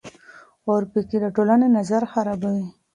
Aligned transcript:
اورپکي 0.67 1.17
د 1.23 1.25
ټولنې 1.35 1.67
نظم 1.75 2.03
خرابوي. 2.11 2.67